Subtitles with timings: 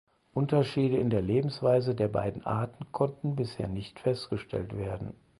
[0.33, 5.13] Unterschiede in der Lebensweise der beiden Arten konnten bisher nicht festgestellt werden.